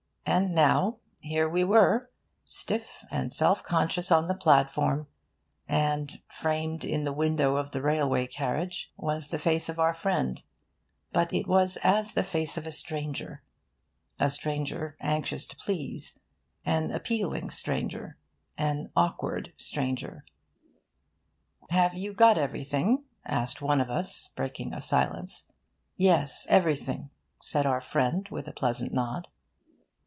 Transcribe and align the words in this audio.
And 0.23 0.55
now, 0.55 0.99
here 1.21 1.49
we 1.49 1.65
were, 1.65 2.09
stiff 2.45 3.03
and 3.11 3.33
self 3.33 3.63
conscious 3.63 4.13
on 4.13 4.27
the 4.27 4.35
platform; 4.35 5.07
and, 5.67 6.21
framed 6.29 6.85
in 6.85 7.03
the 7.03 7.11
window 7.11 7.57
of 7.57 7.71
the 7.71 7.81
railway 7.81 8.27
carriage, 8.27 8.93
was 8.95 9.27
the 9.29 9.39
face 9.39 9.67
of 9.67 9.77
our 9.77 9.93
friend; 9.93 10.41
but 11.11 11.33
it 11.33 11.47
was 11.47 11.75
as 11.83 12.13
the 12.13 12.23
face 12.23 12.55
of 12.55 12.65
a 12.65 12.71
stranger 12.71 13.43
a 14.21 14.29
stranger 14.29 14.95
anxious 15.01 15.45
to 15.47 15.55
please, 15.57 16.17
an 16.65 16.91
appealing 16.91 17.49
stranger, 17.49 18.17
an 18.57 18.89
awkward 18.95 19.51
stranger. 19.57 20.23
'Have 21.71 21.93
you 21.95 22.13
got 22.13 22.37
everything?' 22.37 23.03
asked 23.25 23.61
one 23.61 23.81
of 23.81 23.89
us, 23.89 24.29
breaking 24.29 24.73
a 24.73 24.79
silence. 24.79 25.47
'Yes, 25.97 26.47
everything,' 26.49 27.09
said 27.41 27.65
our 27.65 27.81
friend, 27.81 28.29
with 28.29 28.47
a 28.47 28.53
pleasant 28.53 28.93
nod. 28.93 29.27